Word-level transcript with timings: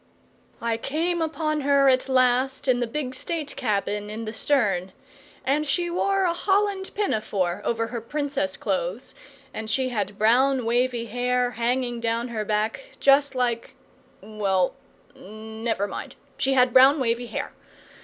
I 0.61 0.77
came 0.77 1.21
upon 1.21 1.61
her 1.61 1.87
at 1.87 2.09
last 2.09 2.67
in 2.67 2.79
the 2.79 2.87
big 2.87 3.13
state 3.13 3.55
cabin 3.55 4.09
in 4.09 4.25
the 4.25 4.33
stern; 4.33 4.93
and 5.45 5.63
she 5.63 5.91
wore 5.91 6.23
a 6.23 6.33
holland 6.33 6.89
pinafore 6.95 7.61
over 7.63 7.85
her 7.85 8.01
Princess 8.01 8.57
clothes, 8.57 9.13
and 9.53 9.69
she 9.69 9.89
had 9.89 10.17
brown 10.17 10.65
wavy 10.65 11.05
hair, 11.05 11.51
hanging 11.51 11.99
down 11.99 12.29
her 12.29 12.43
back, 12.43 12.95
just 12.99 13.35
like 13.35 13.75
well, 14.21 14.73
never 15.15 15.85
mind, 15.87 16.15
she 16.39 16.53
had 16.53 16.73
brown 16.73 16.99
wavy 16.99 17.27
hair. 17.27 17.53